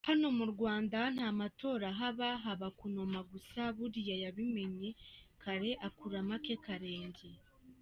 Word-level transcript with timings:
hano 0.07 0.27
mu 0.37 0.45
Rwanda 0.53 0.99
ntamatora 1.15 1.85
ahaba, 1.93 2.29
haba 2.43 2.67
kunoma 2.79 3.19
gusa, 3.31 3.59
buriya 3.75 4.15
yabimenye 4.23 4.89
kare 5.41 5.69
akuramo 5.87 6.33
ake 6.37 6.55
karenge. 6.65 7.27